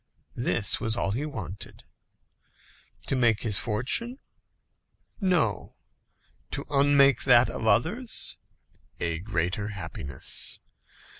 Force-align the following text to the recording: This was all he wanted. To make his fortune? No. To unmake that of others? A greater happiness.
This 0.35 0.79
was 0.79 0.95
all 0.95 1.11
he 1.11 1.27
wanted. 1.27 1.83
To 3.05 3.15
make 3.15 3.43
his 3.43 3.59
fortune? 3.59 4.17
No. 5.19 5.75
To 6.49 6.65
unmake 6.71 7.23
that 7.25 7.51
of 7.51 7.67
others? 7.67 8.35
A 8.99 9.19
greater 9.19 9.67
happiness. 9.67 10.57